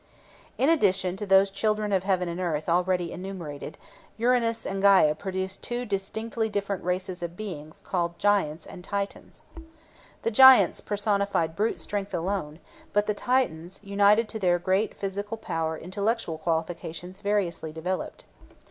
[0.57, 3.77] In addition to those children of heaven and earth already enumerated,
[4.17, 9.43] Uranus and Gæa produced two distinctly different races of beings called Giants and Titans.
[10.23, 12.57] The Giants personified brute strength alone,
[12.93, 18.25] but the Titans united to their great physical power intellectual qualifications variously developed.